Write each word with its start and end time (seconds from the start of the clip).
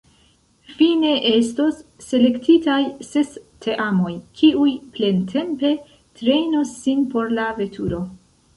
Fine 0.77 1.09
estos 1.31 1.81
selektitaj 2.05 2.79
ses 3.09 3.37
teamoj, 3.67 4.15
kiuj 4.41 4.73
plentempe 4.97 5.75
trejnos 6.23 6.75
sin 6.83 7.09
por 7.17 7.33
la 7.41 7.49
veturo. 7.63 8.05